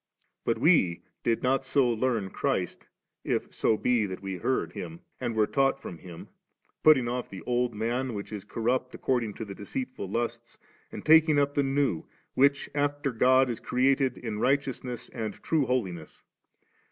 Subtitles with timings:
[0.45, 2.87] But * we did not so learn Christ,
[3.23, 6.27] if so be that we heard' Eiim, and were taught from Him,
[6.81, 10.57] 'putting off the old man, whidi is corrupt according to the decdtfiil lusts,'
[10.91, 16.23] and taking up' the new, which after God is created in righteousness and true holiness
[16.65, 16.67] ®.